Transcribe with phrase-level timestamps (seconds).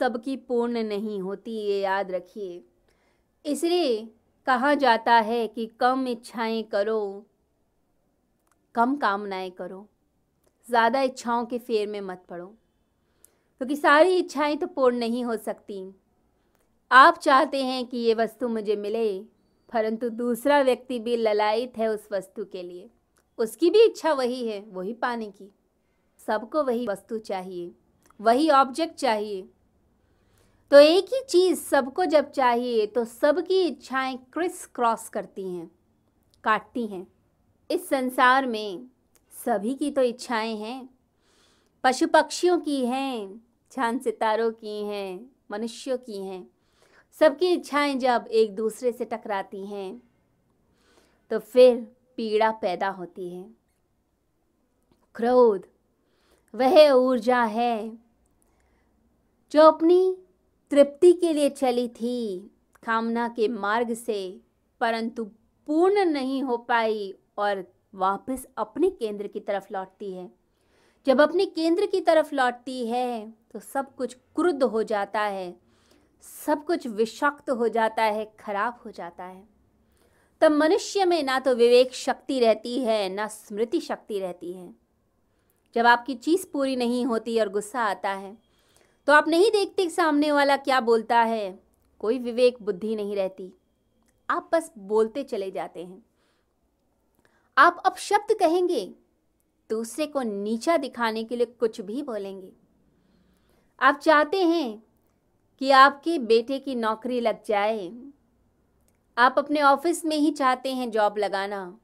[0.00, 2.62] सबकी पूर्ण नहीं होती, ये याद रखिए।
[3.44, 4.08] इसलिए
[4.46, 7.26] कहा जाता है कि कम इच्छाएँ करो,
[8.74, 9.86] कम कामनाएँ करो।
[10.66, 12.46] ज़्यादा इच्छाओं के फेर में मत पड़ो,
[13.60, 15.82] क्योंकि तो सारी इच्छाएँ तो पूर्ण नहीं हो सकती।
[16.90, 19.18] आप चाहते हैं कि ये वस्तु मुझे मिले,
[19.72, 22.88] परंतु दूसरा व्यक्ति भी ललायित है उस वस्तु के लिए।
[23.38, 25.50] उसकी भी इच्छा वही है, वही पाने की।
[26.20, 27.70] सबको वही वस्तु चाहिए,
[28.20, 29.48] वही ऑब्जेक्ट चाहिए।
[30.70, 35.70] तो एक ही चीज़ सबको जब चाहिए तो सबकी इच्छाएँ क्रिस क्रॉस करती हैं,
[36.44, 37.06] काटती हैं।
[37.70, 38.86] इस संसार में
[39.32, 40.88] सभी की तो इच्छाएँ हैं
[41.84, 43.40] पशु पक्षियों की हैं
[43.72, 46.46] चाँद सितारों की हैं, मनुष्यों की हैं।
[47.16, 50.00] सबकी इच्छाएँ जब एक दूसरे से टकराती हैं
[51.30, 51.76] तो फिर
[52.18, 53.44] पीड़ा पैदा होती है।
[55.14, 55.66] क्रोध,
[56.54, 57.92] वह ऊर्जा है,
[59.52, 60.16] जो अपनी
[60.70, 62.38] तृप्ति के लिए चली थी,
[62.82, 64.40] कामना के मार्ग से,
[64.80, 65.24] परंतु
[65.68, 70.30] पूर्ण नहीं हो पाई और वापस अपने केंद्र की तरफ़ लौटती है।
[71.06, 75.54] जब अपने केंद्र की तरफ़ लौटती है तो सब कुछ क्रुद्ध हो जाता है,
[76.44, 79.42] सब कुछ विषाक्त हो जाता है, खराब हो जाता है।
[80.42, 84.74] तब मनुष्य में ना तो विवेक शक्ति रहती है, ना स्मृति शक्ति रहती है।
[85.74, 88.36] जब आपकी चीज़ पूरी नहीं होती और गुस्सा आता है
[89.10, 91.62] तो आप नहीं देखते सामने वाला क्या बोलता है?
[91.98, 93.52] कोई विवेक बुद्धि नहीं रहती।
[94.30, 96.06] आप बस बोलते चले जाते हैं।
[97.58, 98.94] आप अब शब्द कहेंगे,
[99.70, 102.52] दूसरे को नीचा दिखाने के लिए कुछ भी बोलेंगे।
[103.80, 104.82] आप चाहते हैं
[105.58, 107.92] कि आपके बेटे की नौकरी लग जाए।
[109.18, 111.78] आप अपने ऑफ़िस में ही चाहते हैं जॉब लगाना।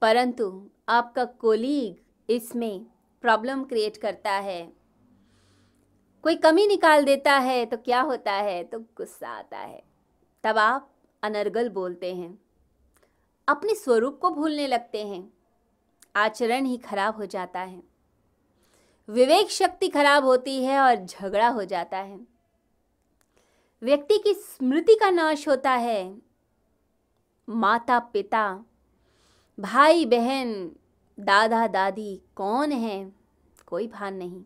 [0.00, 1.96] परंतु आपका कोलीग
[2.30, 2.86] इसमें
[3.22, 4.78] प्रॉब्लम क्रिएट करता है।
[6.22, 8.64] कोई कमी निकाल देता है तो क्या होता है?
[8.64, 9.82] तो गुस्सा आता है।
[10.44, 10.90] तब आप
[11.22, 12.38] अनर्गल बोलते हैं।
[13.48, 15.32] अपने स्वरूप को भूलने लगते हैं।
[16.16, 17.82] आचरण ही खराब हो जाता है।
[19.08, 22.20] विवेक शक्ति खराब होती है और झगड़ा हो जाता है।
[23.82, 26.22] व्यक्ति की स्मृति का नाश होता है।
[27.48, 28.64] माता पिता
[29.60, 30.76] भाई बहन
[31.20, 33.12] दादा दादी कौन है?
[33.66, 34.42] कोई भान नहीं।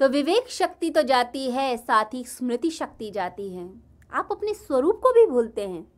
[0.00, 5.00] तो विवेक शक्ति तो जाती है, साथ ही स्मृति शक्ति जाती है। आप अपने स्वरूप
[5.02, 5.92] को भी भूलते हैं।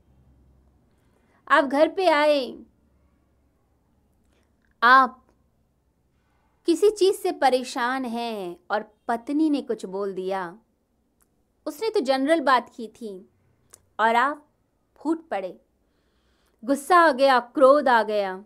[1.48, 2.58] आप घर पे आए,
[4.82, 5.26] आप
[6.66, 10.58] किसी चीज़ से परेशान हैं और पत्नी ने कुछ बोल दिया।
[11.66, 13.28] उसने तो जनरल बात की थी
[14.00, 14.48] और आप
[14.96, 15.60] फूट पड़े।
[16.64, 18.44] गुस्सा आ गया, क्रोध आ गया।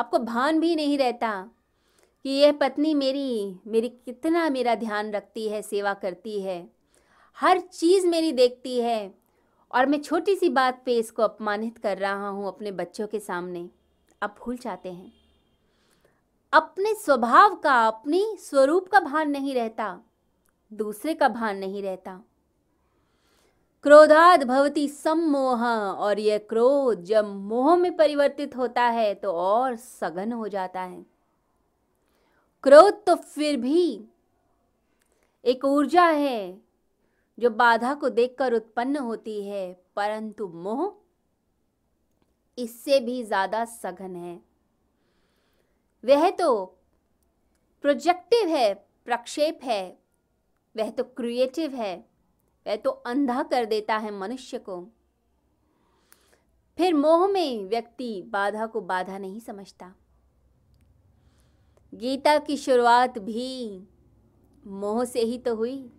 [0.00, 1.50] आपको भान भी नहीं रहता।
[2.24, 6.68] कि यह पत्नी मेरी मेरी कितना मेरा ध्यान रखती है, सेवा करती है।
[7.38, 9.14] हर चीज़ मेरी देखती है
[9.70, 13.68] और मैं छोटी सी बात पे इसको अपमानित कर रहा हूँ अपने बच्चों के सामने।
[14.22, 15.12] आप भूल जाते हैं।
[16.52, 20.00] अपने स्वभाव का, अपनी स्वरूप का भान नहीं रहता,
[20.72, 22.20] दूसरे का भान नहीं रहता।
[23.84, 30.32] क्रोधाद भवती सम्मोह और यह क्रोध जब मोह में परिवर्तित होता है तो और सघन
[30.32, 31.04] हो जाता है।
[32.64, 34.00] क्रोध तो फिर भी
[35.44, 36.60] एक ऊर्जा है
[37.38, 40.92] जो बाधा को देखकर उत्पन्न होती है, परंतु मोह
[42.58, 44.40] इससे भी ज़्यादा सघन है।
[46.04, 46.64] वह तो
[47.84, 49.98] प्रोजेक्टिव है, प्रक्षेप है,
[50.74, 51.96] वह तो क्रिएटिव है,
[52.66, 54.80] वह तो अंधा कर देता है मनुष्य को।
[56.78, 59.92] फिर मोह में व्यक्ति बाधा को बाधा नहीं समझता।
[61.92, 63.82] गीता की शुरुआत भी
[64.64, 65.90] मोह से ही तो हुई।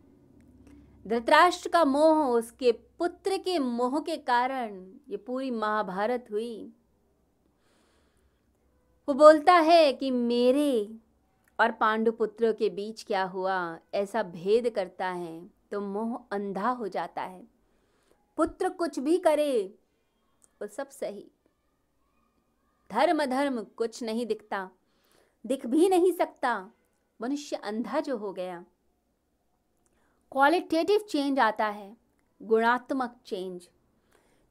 [1.06, 6.72] धृतराष्ट्र का मोह उसके पुत्र के मोह के कारण ये पूरी महाभारत हुई।
[9.08, 10.96] वो बोलता है कि मेरे
[11.60, 17.22] और पांडुपुत्रों के बीच क्या हुआ, ऐसा भेद करता है तो मोह अंधा हो जाता
[17.22, 17.44] है।
[18.38, 19.62] पुत्र कुछ भी करे,
[20.62, 21.26] वो सब सही।
[22.92, 24.70] धर्म धर्म कुछ नहीं दिखता।
[25.46, 26.72] दिख भी नहीं सकता।
[27.22, 28.66] मनुष्य अंधा जो हो गया।
[30.32, 31.98] क्वालिटेटिव चेंज आता है।
[32.42, 33.70] गुणात्मक चेंज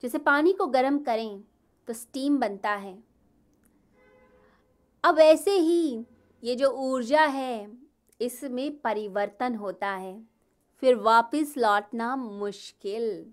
[0.02, 1.44] जैसे पानी को गर्म करें
[1.86, 3.02] तो स्टीम बनता है।
[5.04, 6.04] अब ऐसे ही
[6.44, 7.72] ये जो ऊर्जा है,
[8.20, 10.22] इसमें परिवर्तन होता है।
[10.80, 13.32] फिर वापस लौटना मुश्किल।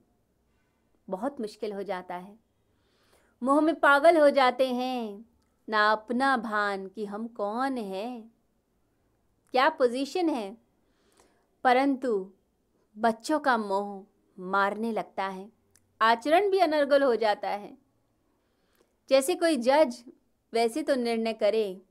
[1.09, 2.39] बहुत मुश्किल हो जाता है।
[3.43, 5.25] मोह में पागल हो जाते हैं।
[5.69, 8.31] ना अपना भान कि हम कौन हैं,
[9.51, 10.57] क्या पोजीशन है।
[11.63, 12.31] परंतु
[12.97, 14.05] बच्चों का मोह
[14.37, 15.49] मारने लगता है,
[16.01, 17.77] आचरण भी अनर्गल हो जाता है।
[19.09, 20.03] जैसे कोई जज
[20.53, 21.81] वैसे तो निर्णय करे,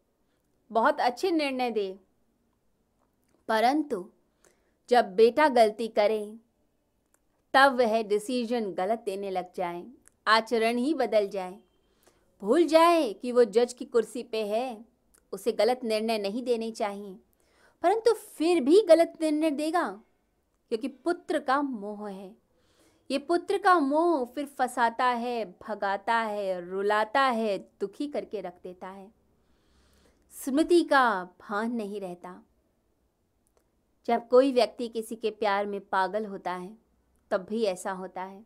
[0.71, 1.99] बहुत अच्छे निर्णय दे।
[3.49, 4.09] परंतु
[4.89, 6.37] जब बेटा गलती करे,
[7.55, 9.85] तब वह डिसीज़न गलत देने लग जाए,
[10.27, 11.59] आचरण ही बदल जाए।
[12.41, 14.85] भूल जाए कि वो जज की कुर्सी पे है,
[15.33, 17.21] उसे गलत निर्णय नहीं देने चाहिए।
[17.83, 20.03] परंतु फिर भी गलत निर्णय देगा,
[20.69, 22.37] क्योंकि पुत्र का मोह है।
[23.11, 28.89] ये पुत्र का मोह फिर फंसाता है, भगाता है, रुलाता है, दुखी करके रख देता
[28.89, 29.13] है।
[30.33, 32.43] स्मृति का भान नहीं रहता।
[34.07, 36.79] जब कोई व्यक्ति किसी के प्यार में पागल होता है,
[37.31, 38.45] तब भी ऐसा होता है।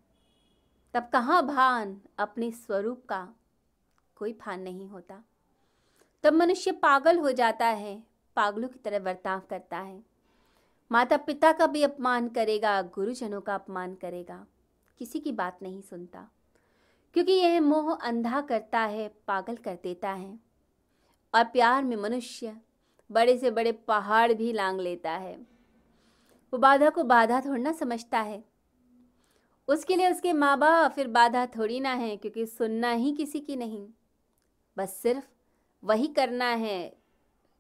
[0.95, 3.35] तब कहाँ भान अपने स्वरूप का?
[4.21, 5.25] कोई भान नहीं होता।
[6.23, 8.03] तब मनुष्य पागल हो जाता है,
[8.37, 10.05] पागलों की तरह बर्ताव करता है।
[10.93, 14.47] माता पिता का भी अपमान करेगा, गुरुजनों का अपमान करेगा,
[14.99, 16.29] किसी की बात नहीं सुनता।
[17.15, 20.41] क्योंकि यह मोह अंधा करता है, पागल कर देता है।
[21.35, 22.57] और प्यार में मनुष्य
[23.13, 25.37] बड़े से बड़े पहाड़ भी लांग लेता है।
[26.53, 28.45] वो बाधा को बाधा थोड़ी ना समझता है।
[29.69, 33.57] उसके लिए उसके माँ बाप फिर बाधा थोड़ी ना है, क्योंकि सुनना ही किसी की
[33.57, 33.89] नहीं।
[34.81, 35.25] बस सिर्फ़
[35.83, 36.81] वही करना है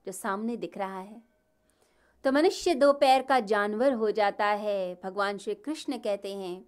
[0.06, 1.22] जो सामने दिख रहा है।
[2.24, 6.64] तो मनुष्य दो पैर का जानवर हो जाता है, भगवान श्री कृष्ण कहते हैं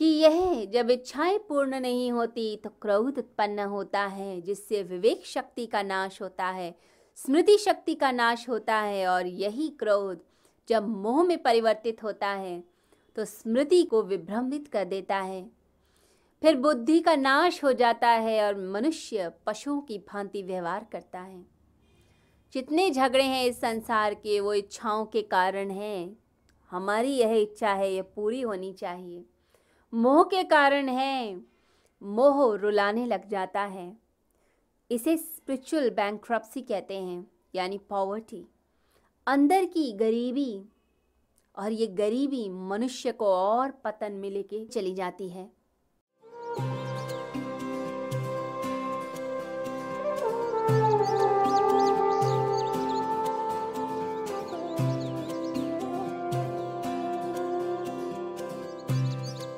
[0.00, 5.66] कि यह जब इच्छाएँ पूर्ण नहीं होती तो क्रोध उत्पन्न होता है, जिससे विवेक शक्ति
[5.66, 6.74] का नाश होता है,
[7.18, 10.20] स्मृति शक्ति का नाश होता है और यही क्रोध
[10.68, 12.62] जब मोह में परिवर्तित होता है
[13.16, 15.55] तो स्मृति को विभ्रमित कर देता है।
[16.42, 21.46] फिर बुद्धि का नाश हो जाता है और मनुष्य पशुओं की भांति व्यवहार करता है।
[22.52, 26.16] जितने झगड़े हैं इस संसार के, वो इच्छाओं के कारण हैं।
[26.70, 29.24] हमारी यह इच्छा है, यह पूरी होनी चाहिए।
[29.94, 31.40] मोह के कारण है।
[32.02, 33.98] मोह रुलाने लग जाता है।
[34.90, 36.26] इसे स्पिरिचुअल बैंक
[36.58, 38.46] कहते हैं, यानी पॉवर्टी
[39.26, 40.64] अंदर की गरीबी
[41.58, 45.55] और ये गरीबी मनुष्य को और पतन में लेके चली जाती है।